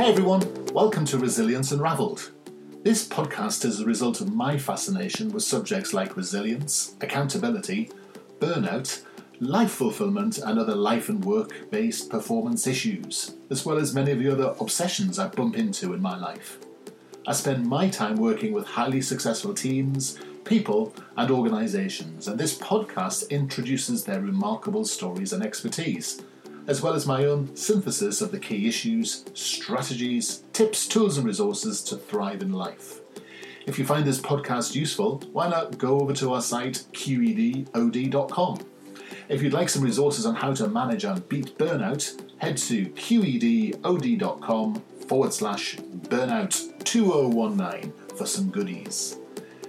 [0.00, 2.30] Hey everyone, welcome to Resilience Unraveled.
[2.84, 7.90] This podcast is a result of my fascination with subjects like resilience, accountability,
[8.38, 9.02] burnout,
[9.40, 14.20] life fulfillment, and other life and work based performance issues, as well as many of
[14.20, 16.58] the other obsessions I bump into in my life.
[17.26, 23.28] I spend my time working with highly successful teams, people, and organizations, and this podcast
[23.28, 26.22] introduces their remarkable stories and expertise,
[26.66, 31.82] as well as my own synthesis of the key issues, strategies, tips, tools, and resources
[31.84, 33.00] to thrive in life.
[33.66, 38.58] If you find this podcast useful, why not go over to our site qedod.com
[39.30, 44.82] if you'd like some resources on how to manage and beat burnout, head to qedod.com
[45.06, 49.18] forward slash burnout 2019 for some goodies.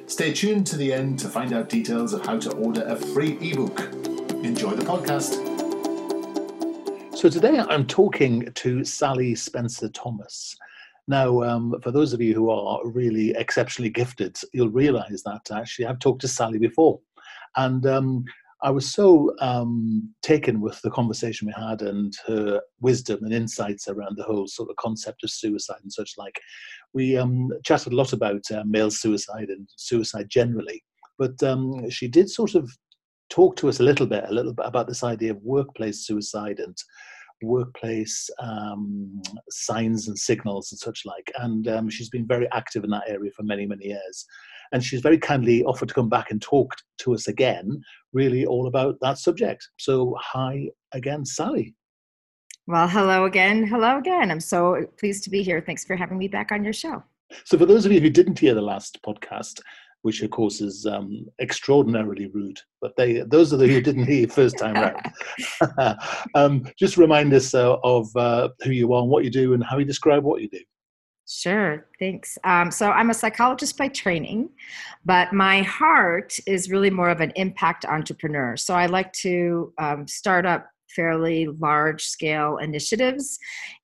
[0.08, 3.38] Stay tuned to the end to find out details of how to order a free
[3.39, 3.81] ebook.
[4.44, 5.51] Enjoy the podcast.
[7.14, 10.56] So, today I'm talking to Sally Spencer Thomas.
[11.08, 15.86] Now, um, for those of you who are really exceptionally gifted, you'll realize that actually
[15.86, 17.00] I've talked to Sally before.
[17.58, 18.23] And um,
[18.64, 23.90] I was so um, taken with the conversation we had and her wisdom and insights
[23.90, 26.40] around the whole sort of concept of suicide and such like.
[26.94, 30.84] We um, chatted a lot about uh, male suicide and suicide generally,
[31.20, 32.72] but um, she did sort of
[33.32, 36.60] talk to us a little bit, a little bit about this idea of workplace suicide
[36.60, 36.78] and
[37.42, 41.32] workplace um, signs and signals and such like.
[41.40, 44.28] And um, she's been very active in that area for many, many years
[44.72, 47.82] and she's very kindly offered to come back and talk to us again,
[48.14, 49.68] really all about that subject.
[49.78, 51.76] So, hi again, Sally.
[52.68, 53.66] Well, hello again.
[53.66, 54.32] Hello again.
[54.32, 55.62] I'm so pleased to be here.
[55.62, 57.04] Thanks for having me back on your show.
[57.44, 59.59] So, for those of you who didn't hear the last podcast,
[60.02, 64.27] which of course is um, extraordinarily rude, but they those are the who didn't hear
[64.27, 65.13] first time around.
[66.35, 69.63] um, just remind us uh, of uh, who you are and what you do and
[69.63, 70.59] how you describe what you do.
[71.27, 72.38] Sure, thanks.
[72.44, 74.50] Um, so I'm a psychologist by training,
[75.06, 78.57] but my heart is really more of an impact entrepreneur.
[78.57, 83.38] So I like to um, start up fairly large scale initiatives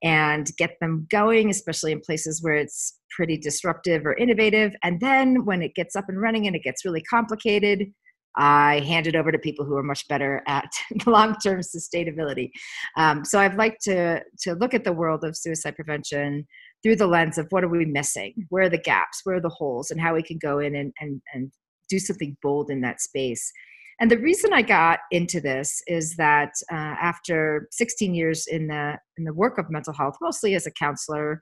[0.03, 4.73] and get them going, especially in places where it's pretty disruptive or innovative.
[4.83, 7.91] And then when it gets up and running and it gets really complicated,
[8.39, 10.69] I hand it over to people who are much better at
[11.07, 12.51] long-term sustainability.
[12.95, 16.45] Um, so I've liked to to look at the world of suicide prevention
[16.83, 19.49] through the lens of what are we missing where are the gaps where are the
[19.49, 21.51] holes and how we can go in and, and, and
[21.89, 23.51] do something bold in that space
[23.99, 28.97] and the reason i got into this is that uh, after 16 years in the
[29.17, 31.41] in the work of mental health mostly as a counselor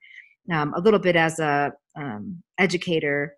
[0.51, 3.35] um, a little bit as a um, educator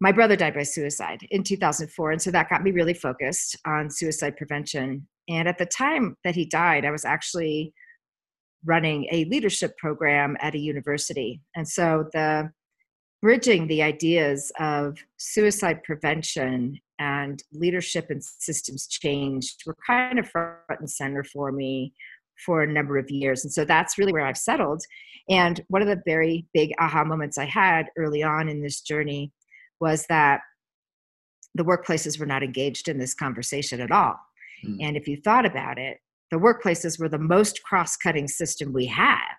[0.00, 3.90] my brother died by suicide in 2004 and so that got me really focused on
[3.90, 7.72] suicide prevention and at the time that he died i was actually
[8.66, 11.40] running a leadership program at a university.
[11.54, 12.50] And so the
[13.22, 20.80] bridging the ideas of suicide prevention and leadership and systems change were kind of front
[20.80, 21.92] and center for me
[22.44, 23.44] for a number of years.
[23.44, 24.82] And so that's really where I've settled.
[25.28, 29.32] And one of the very big aha moments I had early on in this journey
[29.80, 30.40] was that
[31.54, 34.16] the workplaces were not engaged in this conversation at all.
[34.66, 34.76] Mm.
[34.80, 35.98] And if you thought about it,
[36.30, 39.35] the workplaces were the most cross-cutting system we have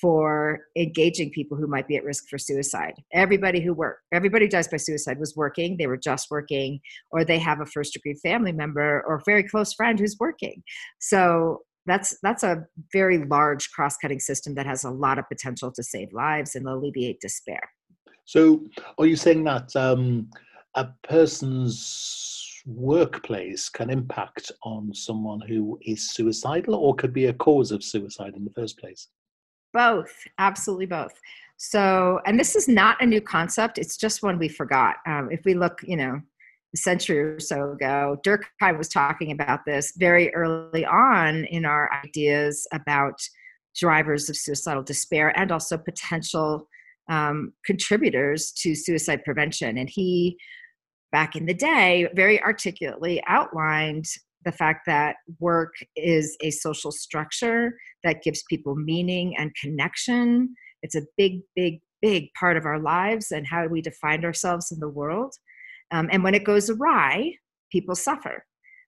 [0.00, 2.94] for engaging people who might be at risk for suicide.
[3.12, 6.80] Everybody who work, everybody dies by suicide was working, they were just working,
[7.10, 10.62] or they have a first degree family member or very close friend who's working.
[11.00, 15.82] So that's that's a very large cross-cutting system that has a lot of potential to
[15.82, 17.60] save lives and alleviate despair.
[18.24, 18.64] So
[18.98, 20.30] are you saying that um,
[20.74, 27.72] a person's workplace can impact on someone who is suicidal or could be a cause
[27.72, 29.08] of suicide in the first place?
[29.72, 31.12] Both, absolutely both.
[31.56, 34.96] So, and this is not a new concept, it's just one we forgot.
[35.06, 36.20] Um, if we look, you know,
[36.74, 41.90] a century or so ago, Durkheim was talking about this very early on in our
[42.04, 43.20] ideas about
[43.78, 46.68] drivers of suicidal despair and also potential
[47.08, 49.78] um, contributors to suicide prevention.
[49.78, 50.38] And he
[51.10, 54.06] back in the day very articulately outlined
[54.44, 60.54] the fact that work is a social structure that gives people meaning and connection.
[60.82, 64.80] It's a big, big, big part of our lives and how we define ourselves in
[64.80, 65.34] the world.
[65.90, 67.34] Um, and when it goes awry,
[67.70, 68.44] people suffer.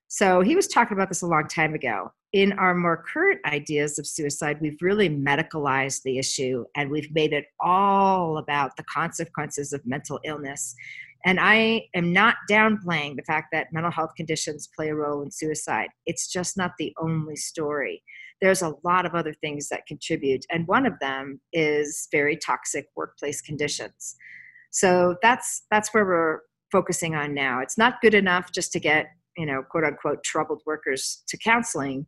[0.09, 2.13] So he was talking about this a long time ago.
[2.33, 7.33] In our more current ideas of suicide, we've really medicalized the issue and we've made
[7.33, 10.75] it all about the consequences of mental illness
[11.25, 15.31] And I am not downplaying the fact that mental health conditions play a role in
[15.31, 15.89] suicide.
[16.05, 18.03] It's just not the only story.
[18.45, 22.87] There's a lot of other things that contribute, and one of them is very toxic
[22.95, 24.17] workplace conditions.
[24.71, 27.61] So that's that's where we're focusing on now.
[27.61, 29.07] It's not good enough just to get,
[29.39, 32.07] you know, quote unquote troubled workers to counseling.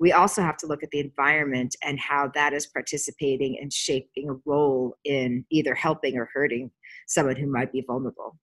[0.00, 4.28] We also have to look at the environment and how that is participating and shaping
[4.28, 6.70] a role in either helping or hurting
[7.06, 8.36] someone who might be vulnerable.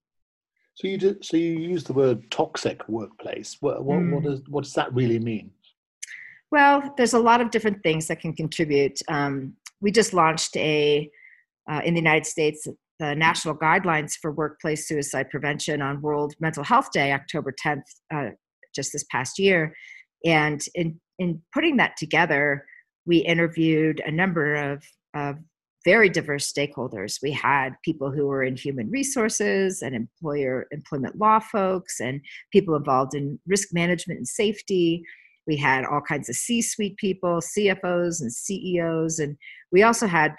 [0.75, 3.57] So you did, so you use the word toxic workplace.
[3.60, 4.13] What what, mm.
[4.13, 5.51] what, does what does that really mean?
[6.54, 9.00] Well, there's a lot of different things that can contribute.
[9.08, 11.10] Um, we just launched a
[11.68, 12.68] uh, in the United States
[13.00, 17.82] the national guidelines for workplace suicide prevention on World Mental Health Day, October 10th,
[18.14, 18.30] uh,
[18.76, 19.74] just this past year.
[20.26, 22.68] And in in putting that together,
[23.08, 24.84] we interviewed a number of,
[25.16, 25.38] of
[25.84, 27.18] very diverse stakeholders.
[27.24, 32.22] We had people who were in human resources and employer employment law folks and
[32.52, 35.04] people involved in risk management and safety.
[35.48, 39.19] We had all kinds of C suite people, CFOs and CEOs.
[39.19, 39.38] And
[39.72, 40.36] we also had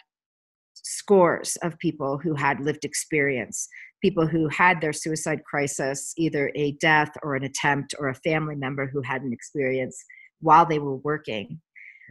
[0.74, 3.68] scores of people who had lived experience,
[4.02, 8.54] people who had their suicide crisis, either a death or an attempt, or a family
[8.54, 10.04] member who had an experience
[10.40, 11.60] while they were working.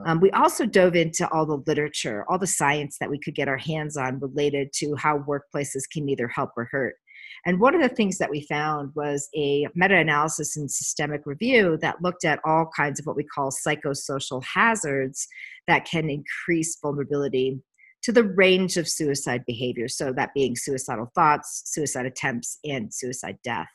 [0.05, 3.47] Um, we also dove into all the literature, all the science that we could get
[3.47, 6.95] our hands on related to how workplaces can either help or hurt.
[7.45, 11.77] And one of the things that we found was a meta analysis and systemic review
[11.81, 15.27] that looked at all kinds of what we call psychosocial hazards
[15.67, 17.59] that can increase vulnerability
[18.03, 19.87] to the range of suicide behavior.
[19.87, 23.69] So, that being suicidal thoughts, suicide attempts, and suicide death.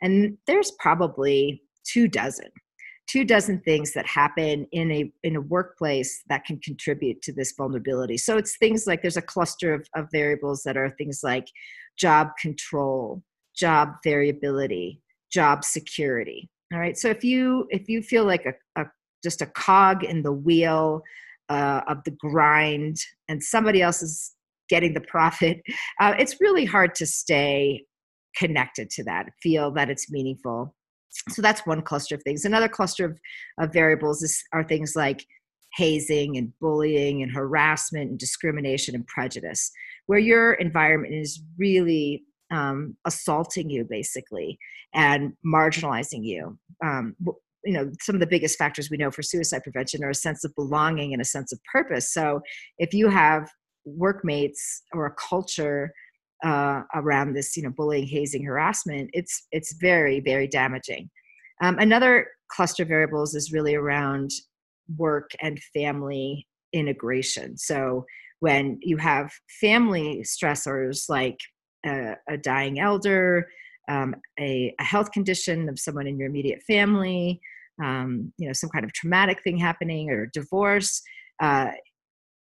[0.00, 2.48] And there's probably two dozen
[3.08, 7.52] two dozen things that happen in a in a workplace that can contribute to this
[7.58, 11.48] vulnerability so it's things like there's a cluster of, of variables that are things like
[11.98, 13.22] job control
[13.56, 15.00] job variability
[15.30, 16.48] job security.
[16.72, 18.86] All right so if you if you feel like a, a
[19.22, 21.02] just a cog in the wheel
[21.48, 22.96] uh, of the grind
[23.28, 24.34] and somebody else is
[24.68, 25.60] getting the profit
[26.00, 27.84] uh, it's really hard to stay
[28.36, 30.74] connected to that feel that it's meaningful.
[31.28, 32.44] So that's one cluster of things.
[32.44, 33.18] Another cluster of,
[33.60, 35.26] of variables is, are things like
[35.74, 39.70] hazing and bullying and harassment and discrimination and prejudice
[40.06, 44.58] where your environment is really um, assaulting you basically
[44.94, 46.58] and marginalizing you.
[46.84, 47.16] Um,
[47.64, 50.44] you know some of the biggest factors we know for suicide prevention are a sense
[50.44, 52.12] of belonging and a sense of purpose.
[52.12, 52.40] So
[52.78, 53.48] if you have
[53.84, 55.92] workmates or a culture
[56.44, 61.08] uh, around this you know bullying hazing harassment it's it's very very damaging.
[61.62, 64.30] Um, another cluster of variables is really around
[64.96, 67.56] work and family integration.
[67.56, 68.04] So
[68.42, 69.30] when you have
[69.60, 71.38] family stressors like
[71.86, 73.46] a, a dying elder
[73.88, 77.40] um, a, a, health condition of someone in your immediate family
[77.82, 81.02] um, you know some kind of traumatic thing happening or divorce
[81.40, 81.68] uh,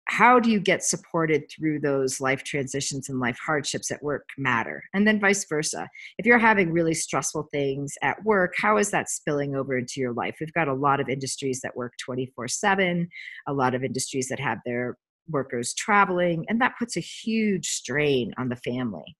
[0.09, 4.81] how do you get supported through those life transitions and life hardships at work matter?
[4.93, 5.89] And then vice versa.
[6.17, 10.13] If you're having really stressful things at work how is that spilling over into your
[10.13, 10.37] life?
[10.39, 13.09] We've got a lot of industries that work 24 7
[13.47, 14.97] a lot of industries that have their
[15.29, 19.15] workers traveling and that puts a huge strain on the family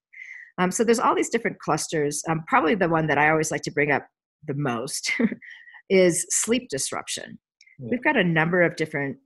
[0.59, 3.61] um, so there's all these different clusters um, probably the one that i always like
[3.61, 4.07] to bring up
[4.47, 5.11] the most
[5.89, 7.37] is sleep disruption
[7.79, 7.87] yeah.
[7.91, 9.17] we've got a number of different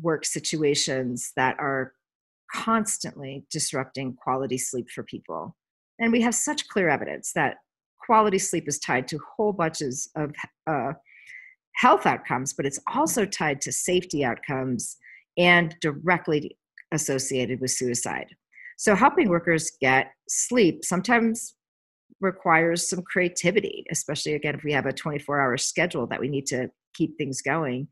[0.00, 1.92] work situations that are
[2.52, 5.56] constantly disrupting quality sleep for people.
[5.98, 7.56] And we have such clear evidence that
[8.04, 10.32] quality sleep is tied to whole bunches of
[10.66, 10.92] uh,
[11.76, 14.96] health outcomes, but it's also tied to safety outcomes
[15.40, 16.56] and directly
[16.92, 18.26] associated with suicide.
[18.76, 21.54] So, helping workers get sleep sometimes
[22.20, 26.46] requires some creativity, especially again if we have a 24 hour schedule that we need
[26.46, 27.88] to keep things going.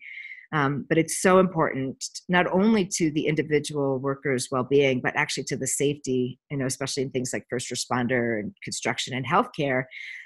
[0.52, 5.56] Um, but it's so important not only to the individual workers' well-being, but actually to
[5.56, 6.38] the safety.
[6.50, 9.84] You know, especially in things like first responder and construction and healthcare.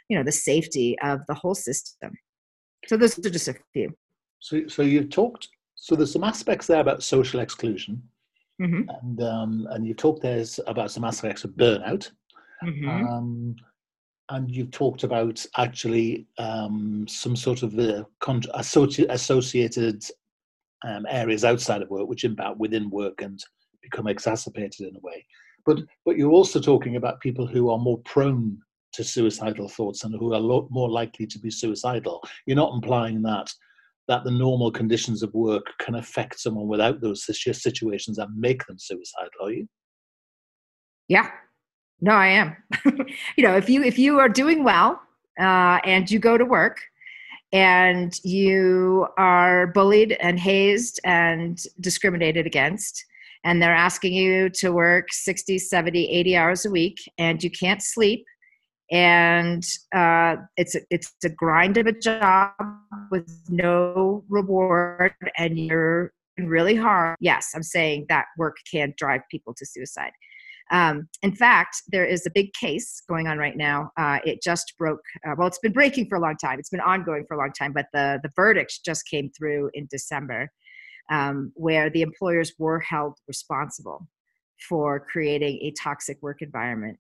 [0.09, 2.13] You know, the safety of the whole system.
[2.89, 3.95] So those are just a few.
[4.41, 5.49] So, so you've talked.
[5.83, 8.01] So there's some aspects there about social exclusion,
[8.61, 8.89] mm-hmm.
[8.89, 12.09] and um, and you've talked there about some aspects of burnout.
[12.63, 12.89] Mm-hmm.
[12.89, 13.57] Um,
[14.29, 20.05] and you've talked about actually um, some sort of the con- associated
[20.87, 23.43] um, areas outside of work which impact within work and
[23.83, 25.27] become exacerbated in a way.
[25.67, 28.57] But but you're also talking about people who are more prone
[28.93, 32.23] to suicidal thoughts and who are lo- more likely to be suicidal.
[32.47, 33.53] You're not implying that
[34.09, 38.79] that the normal conditions of work can affect someone without those situations and make them
[38.79, 39.69] suicidal, are you?
[41.09, 41.31] Yeah,
[42.01, 42.57] No, I am.
[43.37, 45.01] you know, if you if you are doing well
[45.41, 46.81] uh, and you go to work
[47.53, 53.05] and you are bullied and hazed and discriminated against
[53.45, 57.83] and they're asking you to work 60 70 80 hours a week and you can't
[57.83, 58.25] sleep
[58.93, 62.53] and uh, it's a, it's a grind of a job
[63.11, 69.53] with no reward and you're really hard yes i'm saying that work can drive people
[69.55, 70.13] to suicide
[70.71, 73.91] um, in fact, there is a big case going on right now.
[73.99, 76.59] Uh, it just broke, uh, well, it's been breaking for a long time.
[76.59, 79.87] It's been ongoing for a long time, but the, the verdict just came through in
[79.91, 80.51] December
[81.11, 84.09] um, where the employers were held responsible
[84.69, 86.99] for creating a toxic work environment.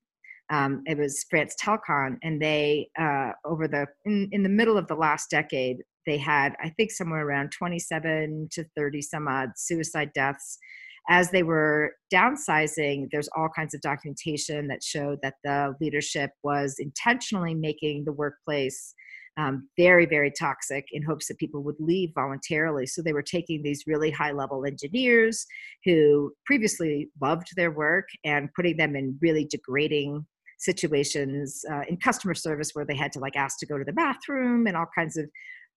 [0.52, 4.86] Um, it was France Telecom, and they, uh, over the, in, in the middle of
[4.86, 10.10] the last decade, they had, I think, somewhere around 27 to 30 some odd suicide
[10.14, 10.58] deaths
[11.08, 16.76] as they were downsizing, there's all kinds of documentation that showed that the leadership was
[16.78, 18.94] intentionally making the workplace
[19.38, 22.86] um, very, very toxic in hopes that people would leave voluntarily.
[22.86, 25.46] So they were taking these really high level engineers
[25.84, 30.26] who previously loved their work and putting them in really degrading
[30.62, 33.92] situations uh, in customer service where they had to like ask to go to the
[33.92, 35.28] bathroom and all kinds of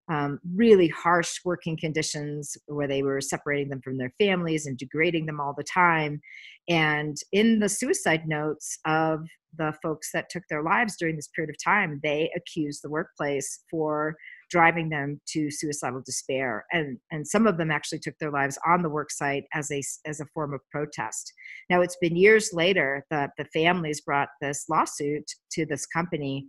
[0.08, 5.26] um, really harsh working conditions where they were separating them from their families and degrading
[5.26, 6.22] them all the time.
[6.70, 9.26] And in the suicide notes of
[9.58, 13.64] the folks that took their lives during this period of time, they accused the workplace
[13.70, 14.16] for
[14.56, 18.82] driving them to suicidal despair and and some of them actually took their lives on
[18.82, 21.34] the work site as a as a form of protest
[21.70, 26.48] now it's been years later that the families brought this lawsuit to this company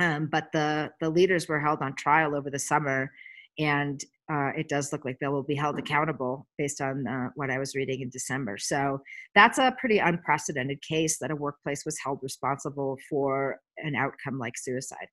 [0.00, 3.10] um, but the the leaders were held on trial over the summer,
[3.58, 4.00] and
[4.32, 7.58] uh, it does look like they will be held accountable based on uh, what I
[7.58, 8.56] was reading in December.
[8.56, 9.00] So
[9.34, 14.56] that's a pretty unprecedented case that a workplace was held responsible for an outcome like
[14.56, 15.08] suicide.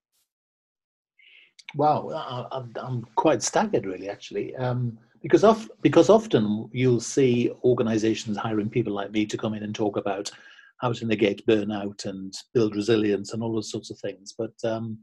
[1.76, 8.38] Wow, I'm, I'm quite staggered, really, actually, um, because of, because often you'll see organisations
[8.38, 10.32] hiring people like me to come in and talk about
[10.78, 14.34] how to negate burnout and build resilience and all those sorts of things.
[14.38, 15.00] But um,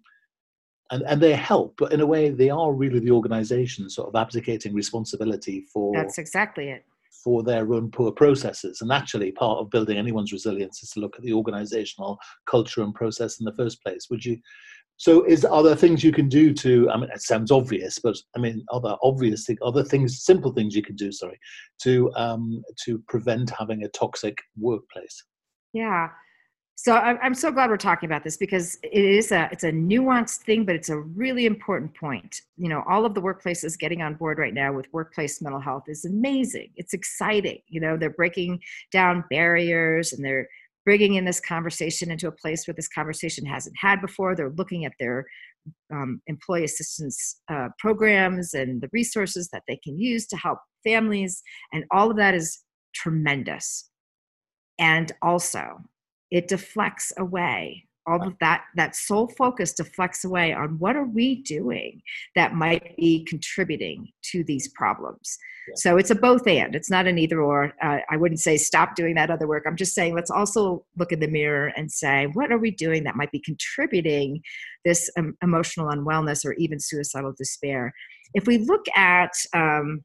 [0.90, 4.16] and and they help, but in a way, they are really the organisation sort of
[4.16, 5.92] abdicating responsibility for.
[5.94, 6.84] That's exactly it.
[7.22, 11.16] For their own poor processes, and actually, part of building anyone's resilience is to look
[11.16, 14.08] at the organisational culture and process in the first place.
[14.10, 14.38] Would you?
[14.96, 16.90] So, is are there things you can do to?
[16.90, 20.52] I mean, it sounds obvious, but I mean, are there obvious things, other things, simple
[20.52, 21.10] things you can do?
[21.10, 21.38] Sorry,
[21.82, 25.24] to um, to prevent having a toxic workplace.
[25.72, 26.08] Yeah.
[26.76, 30.38] So I'm so glad we're talking about this because it is a it's a nuanced
[30.38, 32.40] thing, but it's a really important point.
[32.56, 35.84] You know, all of the workplaces getting on board right now with workplace mental health
[35.86, 36.70] is amazing.
[36.76, 37.60] It's exciting.
[37.68, 38.60] You know, they're breaking
[38.90, 40.48] down barriers and they're
[40.84, 44.34] bringing in this conversation into a place where this conversation hasn't had before.
[44.34, 45.26] They're looking at their
[45.92, 51.42] um, employee assistance uh, programs and the resources that they can use to help families,
[51.72, 52.60] and all of that is
[52.94, 53.88] tremendous
[54.78, 55.78] and also
[56.30, 61.42] it deflects away all of that that sole focus deflects away on what are we
[61.42, 62.02] doing
[62.34, 65.38] that might be contributing to these problems.
[65.68, 65.74] Yeah.
[65.76, 67.72] so it's a both and it's not an either or.
[67.82, 69.64] Uh, i wouldn't say stop doing that other work.
[69.66, 73.04] I'm just saying let's also look in the mirror and say what are we doing
[73.04, 74.42] that might be contributing
[74.84, 77.92] this um, emotional unwellness or even suicidal despair?
[78.34, 80.04] If we look at um,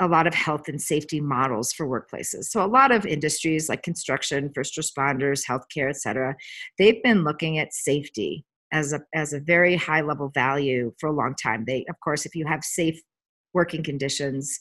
[0.00, 2.44] a lot of health and safety models for workplaces.
[2.44, 6.36] So a lot of industries like construction, first responders, healthcare, et cetera,
[6.78, 11.12] they've been looking at safety as a, as a very high level value for a
[11.12, 11.64] long time.
[11.66, 13.00] They, of course, if you have safe
[13.54, 14.60] working conditions,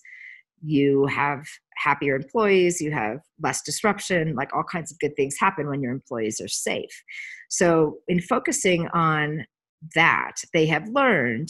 [0.63, 5.67] you have happier employees, you have less disruption, like all kinds of good things happen
[5.67, 7.03] when your employees are safe.
[7.50, 9.46] So in focusing on
[9.94, 11.50] that, they have learned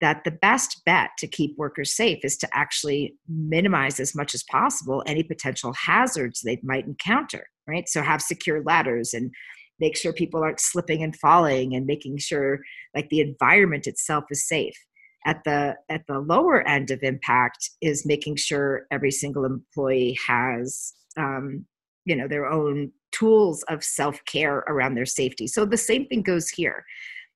[0.00, 4.42] that the best bet to keep workers safe is to actually minimize as much as
[4.44, 7.88] possible any potential hazards they might encounter, right?
[7.88, 9.30] So have secure ladders and
[9.78, 12.60] make sure people aren't slipping and falling and making sure
[12.94, 14.74] like the environment itself is safe.
[15.26, 20.94] At the at the lower end of impact is making sure every single employee has
[21.18, 21.66] um,
[22.06, 25.46] you know their own tools of self-care around their safety.
[25.46, 26.84] So the same thing goes here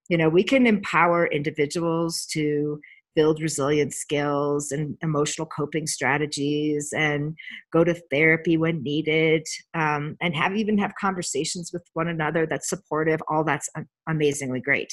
[0.09, 2.81] you know we can empower individuals to
[3.15, 7.37] build resilience skills and emotional coping strategies and
[7.73, 12.69] go to therapy when needed um, and have even have conversations with one another that's
[12.69, 13.69] supportive all that's
[14.09, 14.93] amazingly great.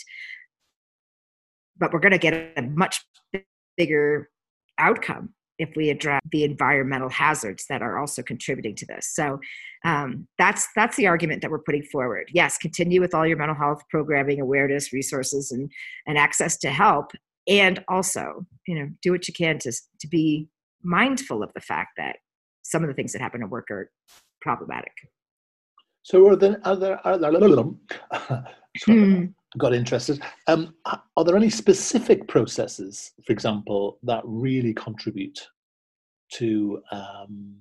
[1.78, 3.04] But we're going to get a much
[3.76, 4.30] bigger
[4.78, 9.14] outcome if we address the environmental hazards that are also contributing to this.
[9.14, 9.40] So
[9.86, 12.30] um, that's that's the argument that we're putting forward.
[12.34, 15.72] Yes, continue with all your mental health programming, awareness, resources, and
[16.08, 17.12] and access to help,
[17.48, 20.48] and also you know do what you can to to be
[20.84, 22.18] mindful of the fact that
[22.64, 23.92] some of the things that happen at work are
[24.42, 24.94] problematic.
[26.02, 27.32] So are there other are there,
[28.86, 29.26] hmm.
[29.58, 30.22] Got interested.
[30.48, 35.40] Um, are there any specific processes, for example, that really contribute
[36.34, 37.56] to um,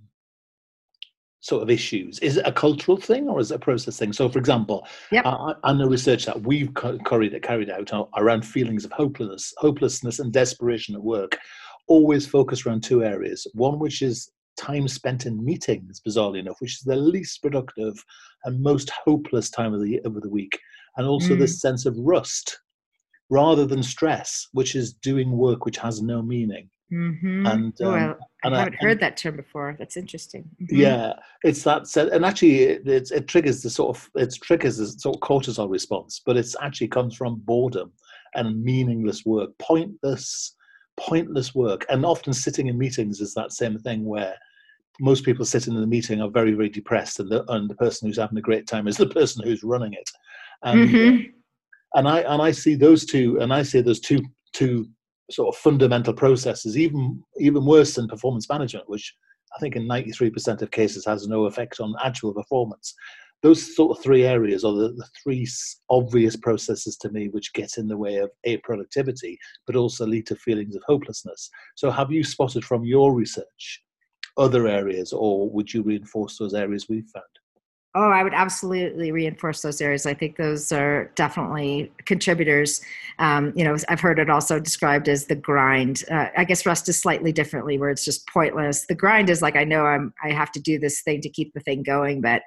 [1.41, 2.19] sort of issues?
[2.21, 4.13] Is it a cultural thing or is it a process thing?
[4.13, 5.27] So, for example, yep.
[5.27, 10.33] I, I know research that we've carried, carried out around feelings of hopelessness, hopelessness and
[10.33, 11.39] desperation at work,
[11.89, 13.47] always focus around two areas.
[13.55, 18.05] One, which is time spent in meetings, bizarrely enough, which is the least productive
[18.45, 20.59] and most hopeless time of the of the week,
[20.97, 21.39] and also mm.
[21.39, 22.59] this sense of rust
[23.31, 26.69] rather than stress, which is doing work which has no meaning.
[26.93, 27.47] Mm-hmm.
[27.47, 29.77] And, oh, um, and I haven't I, heard and, that term before.
[29.79, 30.43] That's interesting.
[30.61, 30.77] Mm-hmm.
[30.77, 31.13] Yeah,
[31.45, 34.87] it's that set, and actually, it, it, it, triggers the sort of it triggers the
[34.87, 37.93] sort of cortisol response, but it's actually comes from boredom
[38.35, 40.57] and meaningless work, pointless,
[40.99, 44.35] pointless work, and often sitting in meetings is that same thing where
[45.01, 48.09] most people sitting in the meeting are very, very depressed, and the and the person
[48.09, 50.11] who's having a great time is the person who's running it,
[50.63, 51.27] and mm-hmm.
[51.95, 54.21] and I and I see those two, and I see those two
[54.53, 54.87] two
[55.31, 59.15] sort of fundamental processes, even even worse than performance management, which
[59.57, 62.95] I think in 93% of cases has no effect on actual performance.
[63.43, 65.49] Those sort of three areas are the, the three
[65.89, 70.27] obvious processes to me which get in the way of a productivity, but also lead
[70.27, 71.49] to feelings of hopelessness.
[71.75, 73.83] So, have you spotted from your research
[74.37, 77.25] other areas, or would you reinforce those areas we've found?
[77.97, 80.07] Oh, I would absolutely reinforce those areas.
[80.07, 82.81] I think those are definitely contributors.
[83.19, 86.05] Um, you know, I've heard it also described as the grind.
[86.09, 88.87] Uh, I guess rust is slightly differently, where it's just pointless.
[88.87, 91.53] The grind is like I know I'm I have to do this thing to keep
[91.53, 92.43] the thing going, but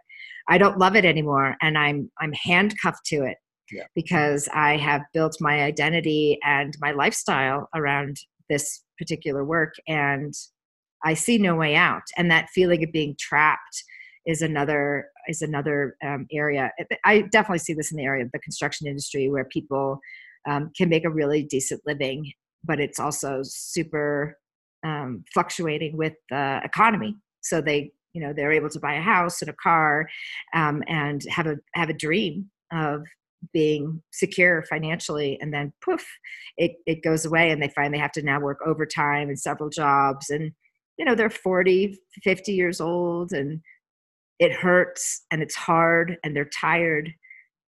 [0.48, 3.38] I don't love it anymore, and I'm I'm handcuffed to it
[3.70, 3.84] yeah.
[3.96, 8.16] because I have built my identity and my lifestyle around
[8.48, 10.34] this particular work, and
[11.04, 12.04] I see no way out.
[12.18, 13.84] And that feeling of being trapped
[14.26, 16.72] is another is another um, area.
[17.06, 20.00] I definitely see this in the area of the construction industry where people
[20.48, 22.32] um, can make a really decent living,
[22.64, 24.38] but it's also super
[24.86, 27.16] um, fluctuating with the economy.
[27.42, 30.08] So they, you know, they're able to buy a house and a car,
[30.54, 33.04] um, and have a have a dream of
[33.52, 36.06] being secure financially and then poof
[36.58, 39.70] it, it goes away and they find they have to now work overtime and several
[39.70, 40.52] jobs and
[40.98, 43.60] you know they're 40 50 years old and
[44.40, 47.14] it hurts and it's hard and they're tired,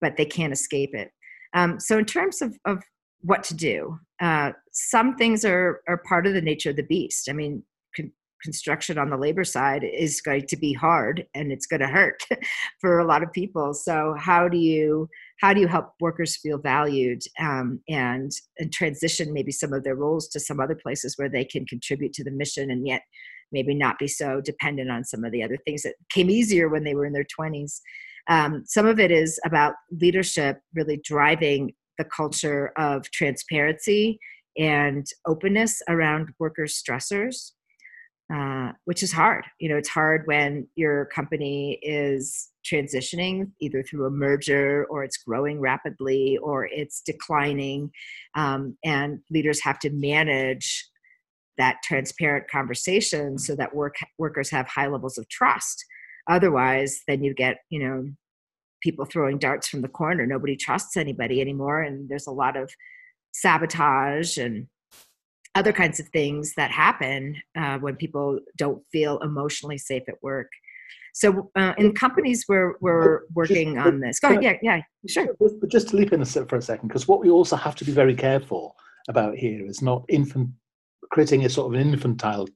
[0.02, 1.12] but they can't escape it.
[1.54, 2.84] Um, so, in terms of, of
[3.22, 7.30] what to do, uh, some things are, are part of the nature of the beast.
[7.30, 7.64] I mean,
[7.96, 8.12] con-
[8.44, 12.24] construction on the labor side is going to be hard and it's going to hurt
[12.82, 13.74] for a lot of people.
[13.74, 15.10] So, how do you
[15.42, 19.96] how do you help workers feel valued um, and, and transition maybe some of their
[19.96, 23.02] roles to some other places where they can contribute to the mission and yet
[23.52, 26.84] maybe not be so dependent on some of the other things that came easier when
[26.84, 27.80] they were in their 20s.
[28.28, 34.20] Um, some of it is about leadership really driving the culture of transparency
[34.58, 37.52] and openness around workers' stressors,
[38.34, 39.46] uh, which is hard.
[39.60, 45.18] You know, it's hard when your company is transitioning either through a merger or it's
[45.18, 47.92] growing rapidly or it's declining,
[48.34, 50.88] um, and leaders have to manage
[51.58, 55.84] that transparent conversation so that work workers have high levels of trust.
[56.30, 58.06] Otherwise then you get you know
[58.82, 60.26] people throwing darts from the corner.
[60.26, 62.72] Nobody trusts anybody anymore and there's a lot of
[63.34, 64.68] sabotage and
[65.56, 70.50] other kinds of things that happen uh, when people don't feel emotionally safe at work.
[71.14, 74.20] So uh, in companies where we're working just, on this.
[74.20, 74.44] Go ahead.
[74.44, 75.28] yeah yeah sure.
[75.40, 77.94] but just to leap in for a second because what we also have to be
[77.94, 78.76] very careful
[79.08, 80.50] about here is not infant
[81.12, 82.48] creating a sort of an infantile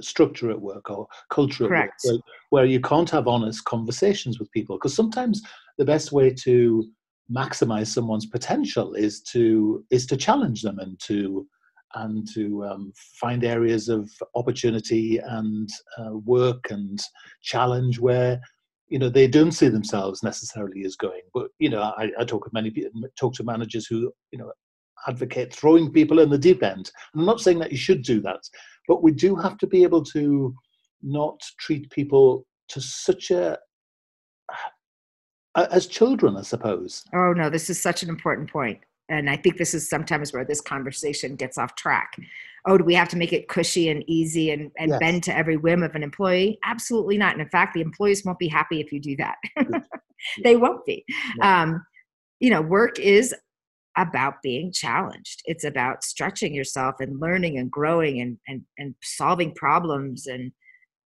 [0.00, 2.18] structure at work or culture at work where,
[2.50, 5.40] where, you can't have honest conversations with people because sometimes
[5.78, 6.84] the best way to
[7.32, 11.46] maximize someone's potential is to is to challenge them and to
[11.94, 16.98] and to um, find areas of opportunity and uh, work and
[17.42, 18.40] challenge where
[18.88, 21.22] you know they don't see themselves necessarily as going.
[21.32, 24.50] But you know i, I talk to many people talk to managers who you know
[25.06, 26.90] advocate throwing people in the deep end.
[27.14, 28.40] I'm not saying that you should do that,
[28.86, 30.54] but we do have to be able to
[31.02, 33.58] not treat people to such a
[35.54, 37.04] as children, I suppose.
[37.14, 40.44] Oh no, this is such an important point, and I think this is sometimes where
[40.44, 42.16] this conversation gets off track.
[42.66, 44.98] oh, do we have to make it cushy and easy and, and yes.
[45.00, 46.58] bend to every whim of an employee?
[46.64, 47.32] Absolutely not.
[47.32, 49.36] And in fact, the employees won't be happy if you do that.
[50.44, 51.04] they won't be.
[51.40, 51.84] Um,
[52.40, 53.34] you know, work is
[53.98, 55.42] about being challenged.
[55.44, 60.52] It's about stretching yourself and learning and growing and and and solving problems and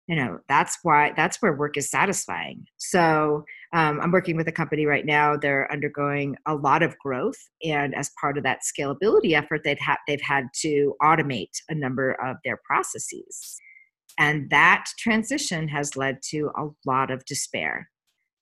[0.09, 2.67] you know that's why that's where work is satisfying.
[2.77, 5.37] So um, i'm working with a company right now.
[5.37, 9.97] They're undergoing a lot of growth and as part of that scalability effort they've had
[10.07, 13.59] they've had to automate a number of their processes.
[14.19, 17.89] And that transition has led to a lot of despair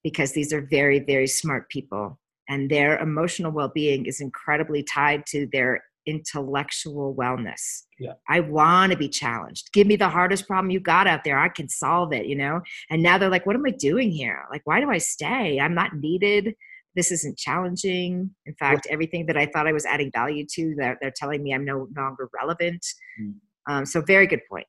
[0.03, 2.19] because these are very very smart people
[2.51, 7.85] and their emotional well-being is incredibly tied to their intellectual wellness.
[7.99, 8.15] Yeah.
[8.29, 9.73] I want to be challenged.
[9.73, 11.39] Give me the hardest problem you got out there.
[11.39, 12.61] I can solve it, you know?
[12.91, 14.45] And now they're like, what am I doing here?
[14.51, 15.61] Like, why do I stay?
[15.61, 16.55] I'm not needed.
[16.97, 18.35] This isn't challenging.
[18.47, 21.55] In fact, everything that I thought I was adding value to, they're, they're telling me
[21.55, 22.85] I'm no longer relevant.
[23.23, 23.35] Mm.
[23.69, 24.67] Um, so, very good point.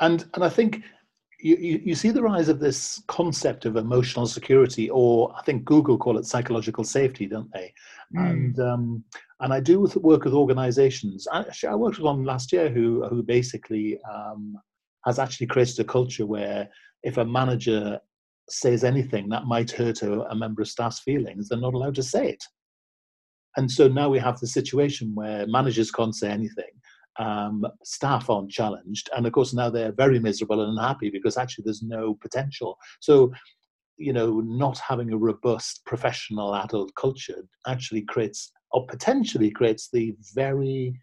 [0.00, 0.82] And and I think
[1.42, 5.64] you, you, you, see the rise of this concept of emotional security, or I think
[5.64, 7.74] Google call it psychological safety, don't they?
[8.16, 8.30] Mm.
[8.30, 9.04] And um,
[9.40, 11.26] and I do work with organisations.
[11.32, 14.56] Actually, I worked with one last year who who basically um,
[15.04, 16.68] has actually created a culture where
[17.02, 17.98] if a manager
[18.48, 22.02] says anything that might hurt a, a member of staff's feelings, they're not allowed to
[22.02, 22.44] say it.
[23.56, 26.70] And so now we have the situation where managers can't say anything
[27.18, 29.10] um, staff aren't challenged.
[29.16, 32.78] And of course, now they're very miserable and unhappy because actually there's no potential.
[33.00, 33.32] So,
[33.96, 40.14] you know, not having a robust professional adult culture actually creates or potentially creates the
[40.34, 40.98] very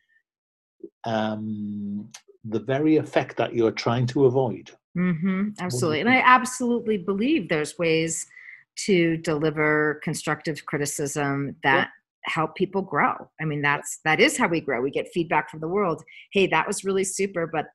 [1.06, 2.10] um,
[2.46, 4.72] the very effect that you're trying to avoid.
[4.98, 6.00] Mm-hmm, absolutely.
[6.00, 8.26] And I absolutely believe there's ways
[8.86, 11.90] to deliver constructive criticism that
[12.26, 13.14] help people grow.
[13.42, 14.82] I mean that's that is how we grow.
[14.82, 16.04] We get feedback from the world
[16.34, 17.66] hey that was really super but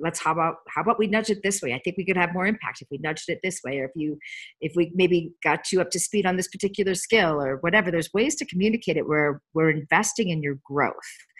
[0.00, 1.72] let's how about how about we nudge it this way?
[1.72, 3.92] I think we could have more impact if we nudged it this way or if
[3.94, 4.18] you
[4.60, 7.90] if we maybe got you up to speed on this particular skill or whatever.
[7.90, 10.94] There's ways to communicate it where we're investing in your growth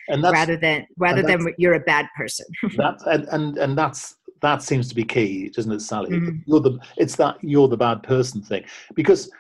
[0.09, 2.47] and rather than rather than you're a bad person.
[2.77, 6.11] That and, and and that's that seems to be key doesn't it sally?
[6.11, 6.39] Mm-hmm.
[6.47, 8.65] you're the it's that you're the bad person thing.
[8.95, 9.31] Because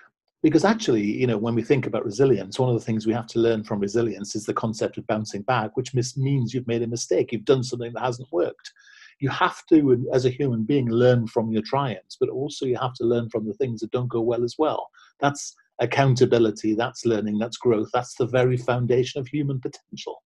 [0.43, 3.27] because actually you know when we think about resilience one of the things we have
[3.29, 6.87] to learn from resilience is the concept of bouncing back which means you've made a
[6.87, 8.73] mistake you've done something that hasn't worked.
[9.21, 12.95] You have to as a human being learn from your triumphs but also you have
[12.95, 14.89] to learn from the things that don't go well as well.
[15.21, 20.23] That's accountability that's learning that's growth that's the very foundation of human potential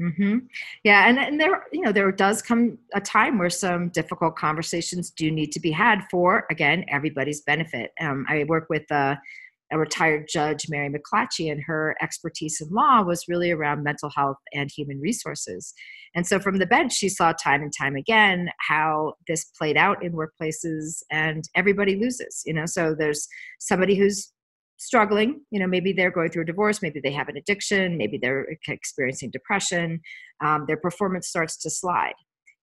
[0.00, 0.38] Mm-hmm.
[0.84, 5.10] Yeah, and, and there, you know, there does come a time where some difficult conversations
[5.10, 7.92] do need to be had for, again, everybody's benefit.
[8.00, 9.18] Um, I work with a,
[9.70, 14.38] a retired judge, Mary McClatchey, and her expertise in law was really around mental health
[14.52, 15.72] and human resources.
[16.14, 20.02] And so, from the bench, she saw time and time again how this played out
[20.02, 22.42] in workplaces, and everybody loses.
[22.46, 23.28] You know, so there's
[23.60, 24.32] somebody who's
[24.82, 28.18] struggling you know maybe they're going through a divorce maybe they have an addiction maybe
[28.18, 30.00] they're experiencing depression
[30.42, 32.14] um, their performance starts to slide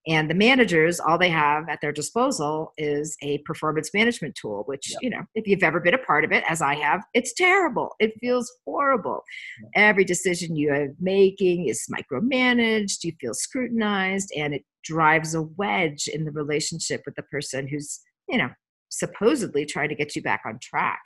[0.07, 4.91] and the managers all they have at their disposal is a performance management tool which
[4.91, 4.99] yep.
[5.01, 7.95] you know if you've ever been a part of it as i have it's terrible
[7.99, 9.23] it feels horrible
[9.61, 9.71] yep.
[9.75, 16.07] every decision you are making is micromanaged you feel scrutinized and it drives a wedge
[16.07, 18.49] in the relationship with the person who's you know
[18.89, 21.01] supposedly trying to get you back on track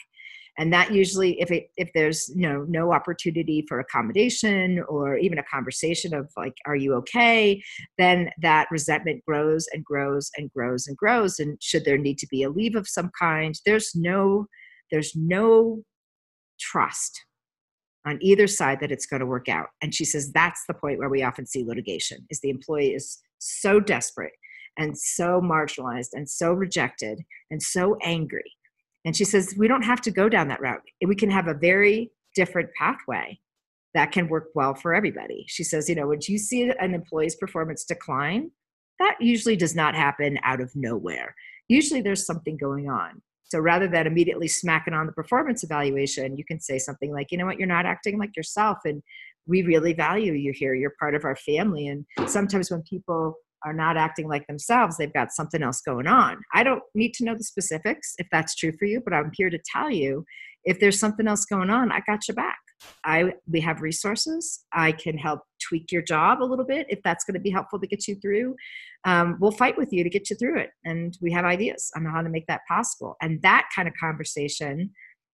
[0.58, 5.39] and that usually if it if there's you know no opportunity for accommodation or even
[5.39, 7.62] a conversation of like are you okay?
[7.98, 11.39] then that resentment grows and grows and grows and grows.
[11.39, 14.48] And should there need to be a leave of some kind there's no
[14.92, 15.84] there's no
[16.60, 17.20] trust
[18.06, 19.68] on either side that it's going to work out.
[19.82, 23.20] And she says that's the point where we often see litigation is the employee is
[23.39, 24.34] so desperate
[24.78, 28.52] and so marginalized and so rejected and so angry
[29.06, 30.82] and she says, we don't have to go down that route.
[31.06, 33.39] We can have a very different pathway
[33.94, 35.46] that can work well for everybody.
[35.48, 38.52] She says, you know, when you see an employee's performance decline,
[39.00, 41.36] that usually does not happen out of nowhere.
[41.68, 43.22] Usually there's something going on.
[43.44, 47.38] So rather than immediately smacking on the performance evaluation, you can say something like, you
[47.38, 48.80] know what, you're not acting like yourself.
[48.86, 49.04] And
[49.46, 50.74] we really value you here.
[50.74, 51.88] You're part of our family.
[51.88, 56.38] And sometimes when people are not acting like themselves, they've got something else going on.
[56.54, 59.49] I don't need to know the specifics if that's true for you, but I'm here
[59.49, 60.26] to tell you
[60.65, 62.58] if there's something else going on, I got your back.
[63.06, 64.65] I we have resources.
[64.73, 67.80] I can help tweak your job a little bit if that's going to be helpful
[67.80, 68.56] to get you through.
[69.06, 72.06] Um, we'll fight with you to get you through it, and we have ideas on
[72.06, 73.15] how to make that possible.
[73.21, 74.91] And that kind of conversation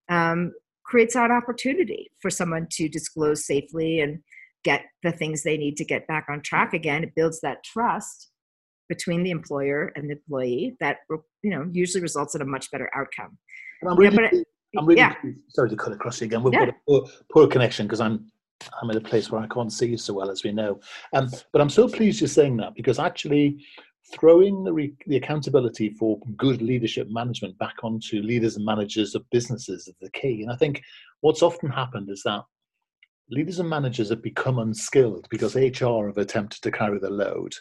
[0.09, 4.19] um, creates an opportunity for someone to disclose safely and
[4.63, 7.03] get the things they need to get back on track again.
[7.03, 8.29] It builds that trust
[8.87, 10.97] between the employer and the employee that
[11.43, 13.37] you know usually results in a much better outcome.
[13.87, 15.15] I'm really, yeah, it, I'm really yeah.
[15.49, 16.43] sorry to cut across you again.
[16.43, 16.65] We've yeah.
[16.65, 18.29] got a poor, poor connection because I'm
[18.81, 20.79] I'm in a place where I can't see you so well as we know.
[21.13, 23.63] Um, but I'm so pleased you're saying that because actually
[24.11, 29.29] throwing the, re- the accountability for good leadership management back onto leaders and managers of
[29.29, 30.41] businesses is the key.
[30.41, 30.81] And I think
[31.21, 32.43] what's often happened is that
[33.29, 37.53] leaders and managers have become unskilled because HR have attempted to carry the load.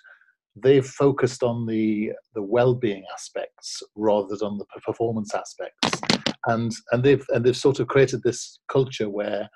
[0.57, 6.01] They've focused on the the well-being aspects rather than the performance aspects,
[6.47, 9.49] and and they've and they've sort of created this culture where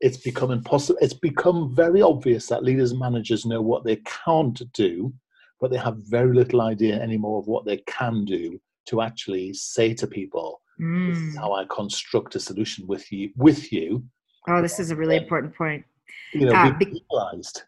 [0.00, 0.98] it's become impossible.
[1.00, 5.14] It's become very obvious that leaders and managers know what they can't do,
[5.60, 9.94] but they have very little idea anymore of what they can do to actually say
[9.94, 11.10] to people, mm.
[11.10, 11.40] "This is mm.
[11.40, 14.04] how I construct a solution with you." With you.
[14.48, 15.84] Oh, this is a really important point.
[16.32, 17.62] You know, uh, be realized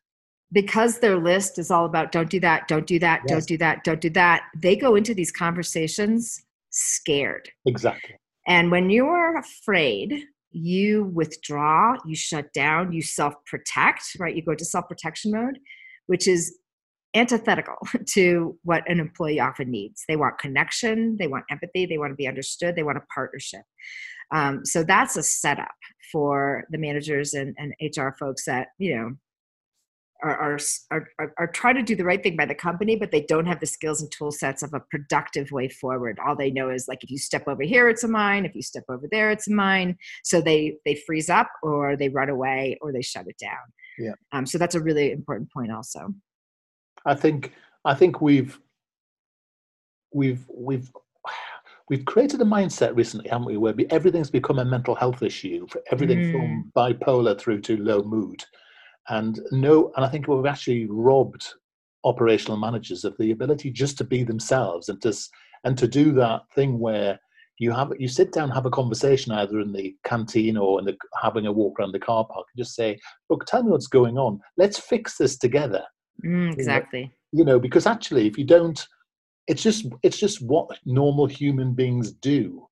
[0.52, 3.30] because their list is all about don't do that, don't do that, yes.
[3.30, 4.44] don't do that, don't do that.
[4.56, 7.50] They go into these conversations scared.
[7.66, 8.16] Exactly.
[8.46, 14.34] And when you are afraid, you withdraw, you shut down, you self protect, right?
[14.34, 15.58] You go to self protection mode,
[16.06, 16.56] which is
[17.14, 17.76] antithetical
[18.10, 20.04] to what an employee often needs.
[20.08, 23.62] They want connection, they want empathy, they want to be understood, they want a partnership.
[24.32, 25.74] Um, so that's a setup
[26.12, 29.10] for the managers and, and HR folks that, you know,
[30.24, 30.58] are,
[30.90, 33.46] are, are, are trying to do the right thing by the company, but they don't
[33.46, 36.18] have the skills and tool sets of a productive way forward.
[36.24, 38.46] All they know is like, if you step over here, it's a mine.
[38.46, 39.98] If you step over there, it's a mine.
[40.22, 43.58] So they, they freeze up or they run away or they shut it down.
[43.98, 44.14] Yeah.
[44.32, 46.14] Um, so that's a really important point also.
[47.04, 47.52] I think,
[47.84, 48.58] I think we've,
[50.12, 50.90] we've, we've,
[51.88, 55.82] we've created a mindset recently, haven't we, where everything's become a mental health issue, for
[55.90, 56.32] everything mm.
[56.32, 58.42] from bipolar through to low mood.
[59.08, 61.46] And no and i think we've actually robbed
[62.04, 65.14] operational managers of the ability just to be themselves and to
[65.64, 67.18] and to do that thing where
[67.58, 70.96] you have you sit down have a conversation either in the canteen or in the
[71.22, 74.16] having a walk around the car park and just say look tell me what's going
[74.16, 74.40] on.
[74.56, 75.84] Let's fix this together.
[76.24, 78.86] Mm, exactly you know, you know because actually if you don't
[79.46, 82.66] it's just it's just what normal human beings do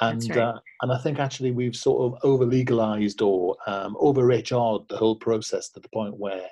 [0.00, 0.38] and right.
[0.38, 4.96] uh, and I think actually we've sort of over legalized or um, over HR'd the
[4.96, 6.46] whole process to the point where,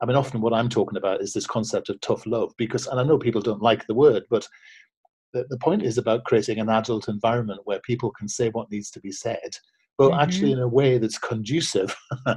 [0.00, 3.00] I mean, often what I'm talking about is this concept of tough love because, and
[3.00, 4.46] I know people don't like the word, but
[5.32, 8.90] the, the point is about creating an adult environment where people can say what needs
[8.90, 9.56] to be said,
[9.96, 10.20] but mm-hmm.
[10.20, 11.96] actually in a way that's conducive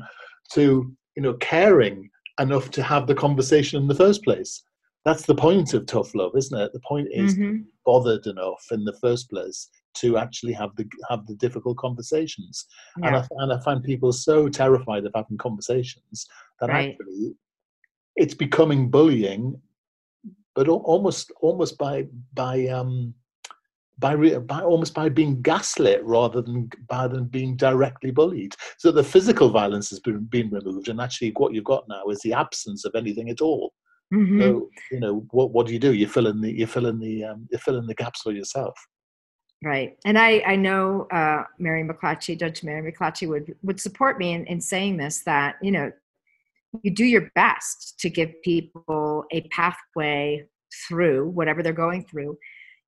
[0.54, 4.63] to you know caring enough to have the conversation in the first place.
[5.06, 6.74] That's the point of tough love, isn't it?
[6.74, 7.62] The point is mm-hmm.
[7.86, 12.65] bothered enough in the first place to actually have the have the difficult conversations.
[12.98, 13.08] Yeah.
[13.08, 16.28] And I and I find people so terrified of having conversations
[16.60, 16.89] that right.
[16.89, 17.36] actually
[18.15, 19.62] it's becoming bullying,
[20.56, 23.13] but almost almost by by um
[23.98, 28.56] by, by almost by being gaslit rather than by than being directly bullied.
[28.78, 32.20] So the physical violence has been been removed, and actually what you've got now is
[32.22, 33.74] the absence of anything at all.
[34.13, 34.41] Mm-hmm.
[34.41, 35.94] So you know what what do you do?
[35.94, 38.32] You fill in the you fill in the um, you fill in the gaps for
[38.32, 38.76] yourself.
[39.63, 39.98] Right.
[40.06, 44.46] And I, I know uh, Mary McClatchey, Judge Mary McClatchey would, would support me in,
[44.46, 45.91] in saying this, that, you know,
[46.84, 50.46] you do your best to give people a pathway
[50.88, 52.38] through whatever they're going through.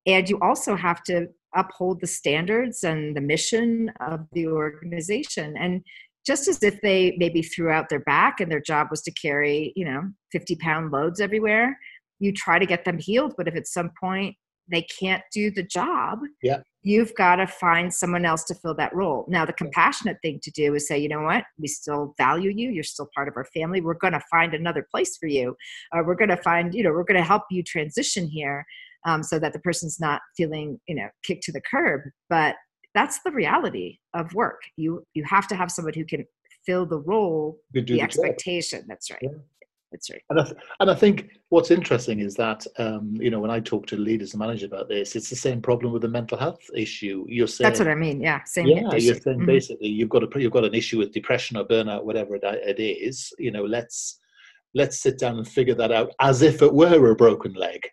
[0.06, 5.56] And you also have to uphold the standards and the mission of the organization.
[5.56, 5.82] And
[6.28, 9.72] just as if they maybe threw out their back and their job was to carry,
[9.74, 11.78] you know, 50 pound loads everywhere,
[12.18, 13.32] you try to get them healed.
[13.38, 14.36] But if at some point
[14.70, 16.58] they can't do the job yeah.
[16.82, 19.24] you've got to find someone else to fill that role.
[19.26, 21.44] Now the compassionate thing to do is say you know what?
[21.58, 22.68] We still value you.
[22.68, 23.80] You're still part of our family.
[23.80, 25.56] We're going to find another place for you.
[25.96, 28.66] Uh, we're going to find you know we're going to help you transition here
[29.06, 32.02] um, so that the person's not feeling you know kicked to the curb.
[32.28, 32.56] But
[32.94, 36.24] that's the reality of work you you have to have someone who can
[36.64, 38.88] fill the role the, the expectation job.
[38.88, 39.38] that's right yeah
[39.90, 40.22] that's right.
[40.28, 43.60] And I, th- and I think what's interesting is that um, you know when I
[43.60, 46.60] talk to leaders and managers about this, it's the same problem with the mental health
[46.74, 47.24] issue.
[47.28, 48.20] You're saying that's what I mean.
[48.20, 48.66] Yeah, same.
[48.66, 49.06] Yeah, issue.
[49.06, 49.46] you're saying mm-hmm.
[49.46, 52.80] basically you've got a you've got an issue with depression or burnout, whatever it, it
[52.80, 53.32] is.
[53.38, 54.20] You know, let's
[54.74, 57.88] let's sit down and figure that out as if it were a broken leg,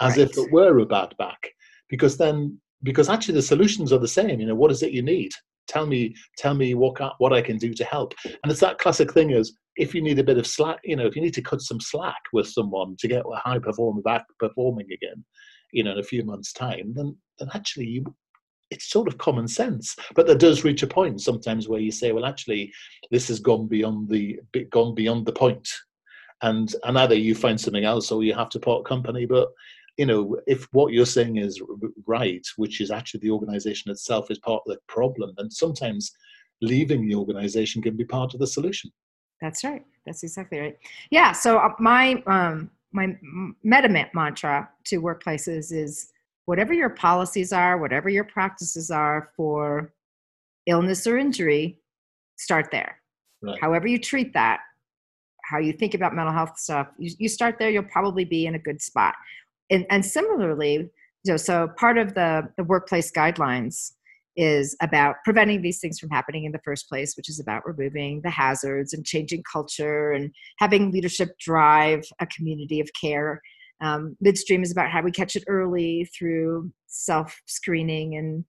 [0.00, 0.30] as right.
[0.30, 1.48] if it were a bad back,
[1.88, 4.40] because then because actually the solutions are the same.
[4.40, 5.32] You know, what is it you need?
[5.68, 8.14] Tell me, tell me what what I can do to help.
[8.24, 11.06] And it's that classic thing is if you need a bit of slack, you know,
[11.06, 14.24] if you need to cut some slack with someone to get a high performer back
[14.38, 15.24] performing again,
[15.72, 18.04] you know, in a few months' time, then then actually you
[18.70, 22.12] it's sort of common sense, but there does reach a point sometimes where you say,
[22.12, 22.72] well, actually,
[23.10, 24.38] this has gone beyond the
[24.70, 25.68] gone beyond the point,
[26.42, 29.26] and and either you find something else or you have to part company.
[29.26, 29.48] But
[30.00, 31.60] you know, if what you're saying is
[32.06, 36.12] right, which is actually the organization itself is part of the problem, then sometimes
[36.62, 38.90] leaving the organization can be part of the solution.
[39.42, 39.84] That's right.
[40.06, 40.78] That's exactly right.
[41.10, 41.32] Yeah.
[41.32, 43.14] So uh, my um, my
[43.62, 46.10] meta mantra to workplaces is
[46.46, 49.92] whatever your policies are, whatever your practices are for
[50.64, 51.78] illness or injury,
[52.36, 52.96] start there.
[53.42, 53.58] Right.
[53.60, 54.60] However you treat that,
[55.44, 58.54] how you think about mental health stuff, you, you start there, you'll probably be in
[58.54, 59.14] a good spot.
[59.70, 60.90] And, and similarly,
[61.24, 63.92] you know, so part of the, the workplace guidelines
[64.36, 68.20] is about preventing these things from happening in the first place, which is about removing
[68.22, 73.40] the hazards and changing culture and having leadership drive a community of care.
[73.80, 78.44] Um, midstream is about how we catch it early through self screening and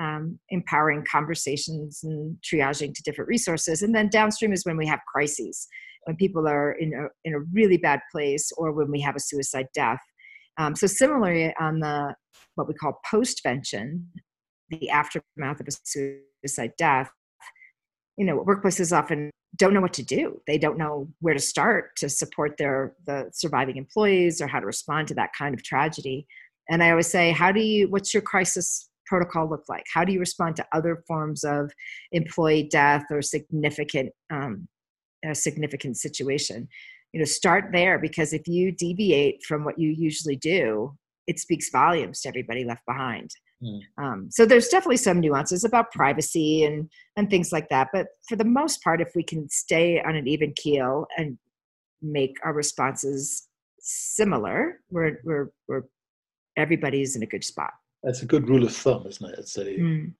[0.00, 3.82] um, empowering conversations and triaging to different resources.
[3.82, 5.68] And then downstream is when we have crises,
[6.04, 9.20] when people are in a, in a really bad place or when we have a
[9.20, 10.00] suicide death.
[10.58, 12.14] Um, so similarly on the
[12.54, 14.04] what we call postvention,
[14.68, 17.10] the aftermath of a suicide death,
[18.16, 20.40] you know, workplaces often don't know what to do.
[20.46, 24.66] They don't know where to start to support their the surviving employees or how to
[24.66, 26.26] respond to that kind of tragedy.
[26.70, 27.88] And I always say, how do you?
[27.88, 29.84] What's your crisis protocol look like?
[29.92, 31.70] How do you respond to other forms of
[32.12, 34.68] employee death or significant um,
[35.24, 36.68] a significant situation?
[37.12, 40.96] You know, start there because if you deviate from what you usually do,
[41.26, 43.30] it speaks volumes to everybody left behind.
[43.62, 43.80] Mm.
[43.98, 47.88] Um, so there's definitely some nuances about privacy and and things like that.
[47.92, 51.38] But for the most part, if we can stay on an even keel and
[52.00, 53.46] make our responses
[53.80, 55.82] similar, we're we're we're
[56.56, 57.70] everybody's in a good spot.
[58.02, 59.38] That's a good rule of thumb, isn't it?
[59.38, 60.12] It's a, mm.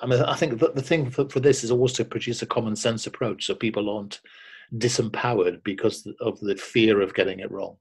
[0.00, 2.46] I mean, I think the, the thing for, for this is always to produce a
[2.46, 4.20] common sense approach, so people aren't
[4.74, 7.76] disempowered because of the fear of getting it wrong.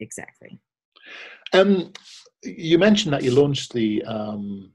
[0.00, 0.60] Exactly.
[1.52, 1.92] Um,
[2.42, 4.72] you mentioned that you launched the um,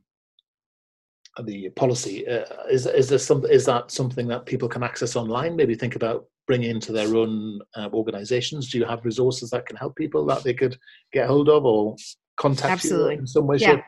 [1.44, 2.28] the policy.
[2.28, 5.56] Uh, is is there some is that something that people can access online?
[5.56, 8.70] Maybe think about bringing into their own uh, organizations.
[8.70, 10.78] Do you have resources that can help people that they could
[11.14, 11.96] get hold of or
[12.38, 13.16] contact Absolutely.
[13.16, 13.82] you in some way, yeah.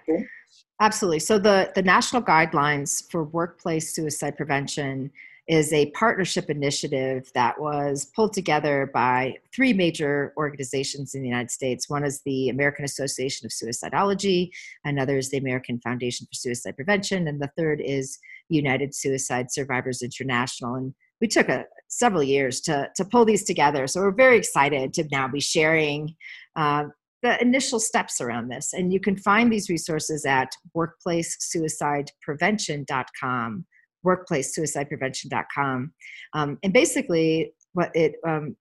[0.81, 1.19] Absolutely.
[1.19, 5.11] So the the national guidelines for workplace suicide prevention
[5.47, 11.51] is a partnership initiative that was pulled together by three major organizations in the United
[11.51, 11.87] States.
[11.87, 14.49] One is the American Association of Suicidology,
[14.85, 18.17] another is the American Foundation for Suicide Prevention, and the third is
[18.49, 20.73] United Suicide Survivors International.
[20.75, 23.85] And we took a, several years to, to pull these together.
[23.85, 26.15] So we're very excited to now be sharing
[26.55, 26.85] uh,
[27.21, 28.73] the initial steps around this.
[28.73, 33.65] And you can find these resources at workplacesuicideprevention.com
[34.05, 35.93] workplacesuicideprevention.com.
[36.33, 38.55] Um, and basically, what it um,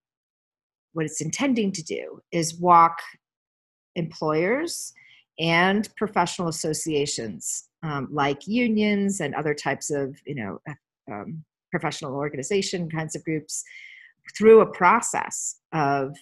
[0.95, 2.99] what it's intending to do is walk
[3.97, 4.93] employers
[5.39, 10.61] and professional associations um, like unions and other types of you know
[11.11, 13.63] um, professional organization kinds of groups
[14.37, 16.17] through a process of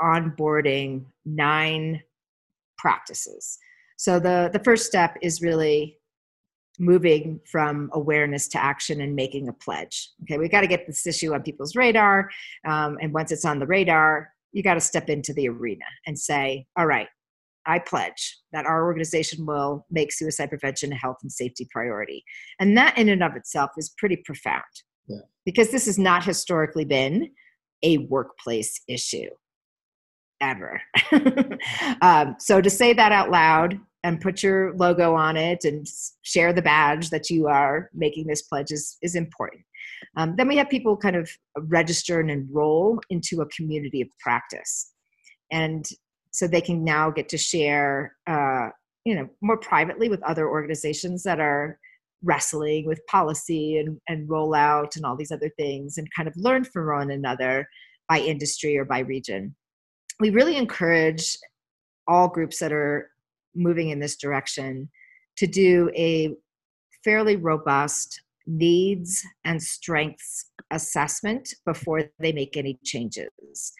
[0.00, 2.00] onboarding nine
[2.78, 3.58] practices
[3.96, 5.98] so the the first step is really
[6.78, 10.10] moving from awareness to action and making a pledge.
[10.22, 12.30] Okay, we got to get this issue on people's radar.
[12.66, 16.18] Um, and once it's on the radar, you got to step into the arena and
[16.18, 17.08] say, all right,
[17.66, 22.24] I pledge that our organization will make suicide prevention a health and safety priority.
[22.58, 24.62] And that, in and of itself, is pretty profound
[25.06, 25.18] yeah.
[25.44, 27.30] because this has not historically been
[27.82, 29.28] a workplace issue
[30.40, 30.80] ever.
[32.00, 35.86] um, so to say that out loud and put your logo on it and
[36.22, 39.62] share the badge that you are making this pledge is, is important.
[40.16, 44.92] Um, then we have people kind of register and enroll into a community of practice.
[45.52, 45.86] And
[46.30, 48.68] so they can now get to share, uh,
[49.04, 51.78] you know, more privately with other organizations that are
[52.22, 56.64] wrestling with policy and, and rollout and all these other things and kind of learn
[56.64, 57.68] from one another
[58.08, 59.54] by industry or by region.
[60.18, 61.36] We really encourage
[62.06, 63.10] all groups that are
[63.58, 64.88] moving in this direction
[65.36, 66.34] to do a
[67.04, 73.72] fairly robust needs and strengths assessment before they make any changes.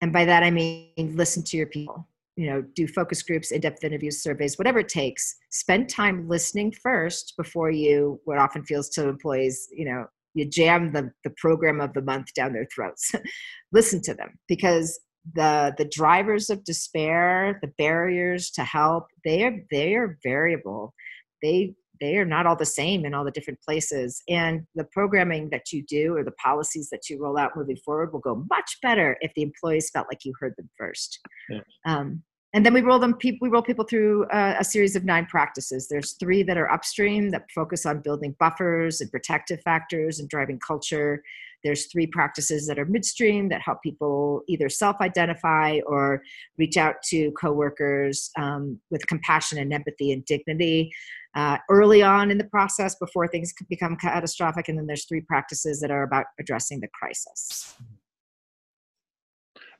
[0.00, 2.06] And by that I mean listen to your people.
[2.36, 5.36] You know, do focus groups, in-depth interviews, surveys, whatever it takes.
[5.50, 10.92] Spend time listening first before you what often feels to employees, you know, you jam
[10.92, 13.12] the, the program of the month down their throats.
[13.72, 15.00] listen to them because
[15.34, 20.94] the the drivers of despair the barriers to help they are they are variable.
[21.42, 24.22] They they are not all the same in all the different places.
[24.28, 28.12] And the programming that you do or the policies that you roll out moving forward
[28.12, 31.20] will go much better if the employees felt like you heard them first.
[31.50, 31.60] Yeah.
[31.84, 35.26] um, and then we roll them we roll people through a, a, series of nine
[35.26, 35.86] practices.
[35.88, 40.58] There's three that are upstream that focus on building buffers and protective factors and driving
[40.58, 41.22] culture
[41.64, 46.22] there's three practices that are midstream that help people either self-identify or
[46.58, 50.92] reach out to coworkers um, with compassion and empathy and dignity
[51.34, 55.80] uh, early on in the process before things become catastrophic and then there's three practices
[55.80, 57.76] that are about addressing the crisis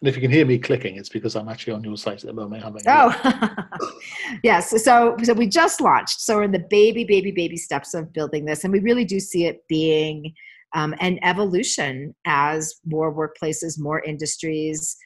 [0.00, 2.26] and if you can hear me clicking, it's because I'm actually on your site at
[2.26, 2.62] the moment.
[2.62, 3.54] Having oh,
[4.42, 4.70] yes.
[4.82, 6.22] So, so we just launched.
[6.22, 9.20] So we're in the baby, baby, baby steps of building this, and we really do
[9.20, 10.32] see it being
[10.74, 14.96] um, an evolution as more workplaces, more industries,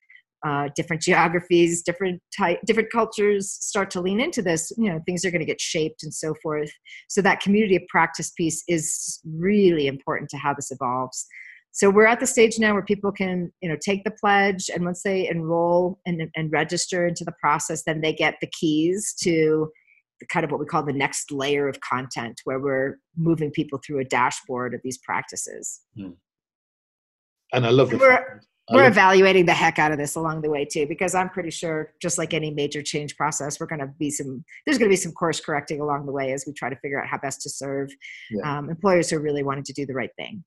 [0.46, 4.72] uh, different geographies, different type, different cultures start to lean into this.
[4.76, 6.70] You know, things are going to get shaped and so forth.
[7.08, 11.26] So that community of practice piece is really important to how this evolves
[11.74, 14.84] so we're at the stage now where people can you know take the pledge and
[14.84, 19.68] once they enroll and, and register into the process then they get the keys to
[20.28, 24.00] kind of what we call the next layer of content where we're moving people through
[24.00, 26.10] a dashboard of these practices hmm.
[27.52, 28.40] and i love the we're,
[28.72, 31.92] we're evaluating the heck out of this along the way too because i'm pretty sure
[32.00, 34.96] just like any major change process we're going to be some there's going to be
[34.96, 37.50] some course correcting along the way as we try to figure out how best to
[37.50, 37.90] serve
[38.30, 38.58] yeah.
[38.58, 40.42] um, employers who really wanted to do the right thing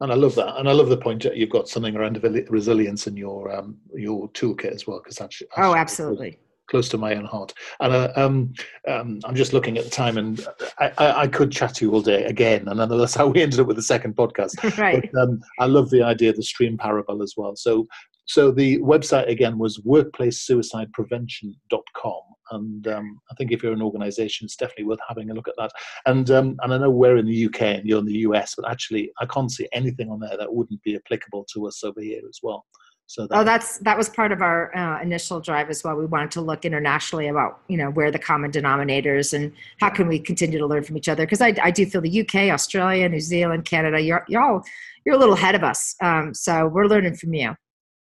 [0.00, 3.06] and I love that, and I love the point that you've got something around resilience
[3.06, 6.38] in your um, your toolkit as well, because that's oh, absolutely
[6.68, 7.54] close to my own heart.
[7.80, 8.52] And uh, um,
[8.88, 10.46] um, I'm just looking at the time, and
[10.78, 13.60] I, I, I, could chat to you all day again, and that's how we ended
[13.60, 14.78] up with the second podcast.
[14.78, 15.08] right.
[15.12, 17.54] But, um, I love the idea of the stream parable as well.
[17.56, 17.86] So,
[18.26, 24.56] so the website again was workplacesuicideprevention.com, and um, I think if you're an organisation, it's
[24.56, 25.70] definitely worth having a look at that.
[26.06, 28.68] And um, and I know we're in the UK and you're in the US, but
[28.68, 32.22] actually I can't see anything on there that wouldn't be applicable to us over here
[32.28, 32.66] as well.
[33.08, 35.94] So that, oh, that's that was part of our uh, initial drive as well.
[35.94, 40.08] We wanted to look internationally about you know where the common denominators and how can
[40.08, 41.24] we continue to learn from each other.
[41.24, 44.64] Because I, I do feel the UK, Australia, New Zealand, Canada, you're you're all
[45.04, 45.94] you're a little ahead of us.
[46.02, 47.54] Um, so we're learning from you.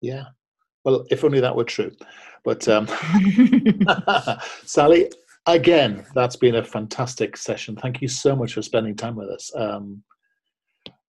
[0.01, 0.25] Yeah.
[0.85, 1.93] Well, if only that were true.
[2.45, 2.89] But um,
[4.65, 5.11] Sally,
[5.47, 7.77] again, that's been a fantastic session.
[7.77, 9.53] Thank you so much for spending time with us.
[9.55, 10.03] Um,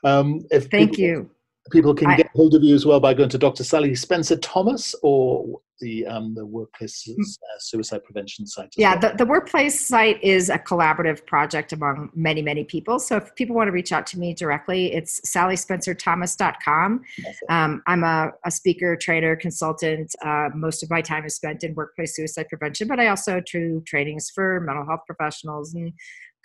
[0.03, 1.29] um, if Thank people, you
[1.71, 3.63] people can I, get hold of you as well by going to Dr.
[3.63, 7.19] Sally Spencer Thomas or the um, the workplace mm.
[7.19, 8.73] uh, suicide prevention site.
[8.77, 9.11] Yeah, well.
[9.11, 12.99] the, the workplace site is a collaborative project among many many people.
[12.99, 17.01] So if people want to reach out to me directly, it's sallyspencerthomas.com.
[17.49, 20.13] Um, I'm a, a speaker, trainer, consultant.
[20.23, 23.81] Uh, most of my time is spent in workplace suicide prevention, but I also do
[23.85, 25.93] trainings for mental health professionals and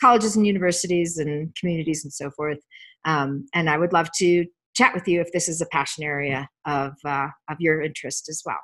[0.01, 2.59] colleges and universities and communities and so forth.
[3.05, 6.49] Um, and I would love to chat with you if this is a passion area
[6.67, 8.61] of uh, of your interest as well.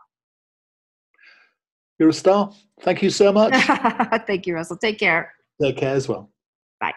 [1.98, 2.52] You're a star.
[2.80, 3.54] Thank you so much.
[4.26, 4.78] Thank you, Russell.
[4.78, 5.32] Take care.
[5.60, 6.30] Take care as well.
[6.80, 6.94] Bye.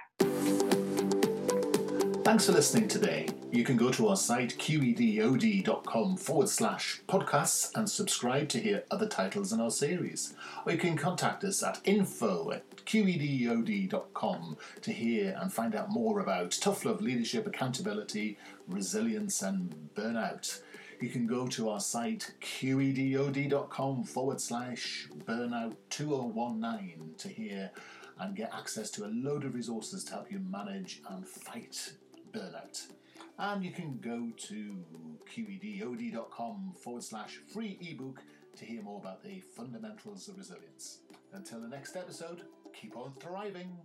[2.24, 3.28] Thanks for listening today.
[3.54, 9.08] You can go to our site qedod.com forward slash podcasts and subscribe to hear other
[9.08, 10.34] titles in our series.
[10.66, 16.20] Or you can contact us at info at qedod.com to hear and find out more
[16.20, 20.62] about tough love, leadership, accountability, resilience, and burnout.
[21.00, 27.70] You can go to our site qedod.com forward slash burnout 2019 to hear
[28.18, 31.94] and get access to a load of resources to help you manage and fight
[32.32, 32.88] burnout.
[33.40, 34.86] And you can go to
[35.36, 38.22] qedod.com forward slash free ebook
[38.58, 41.00] to hear more about the fundamentals of resilience.
[41.34, 43.76] Until the next episode, keep on thriving.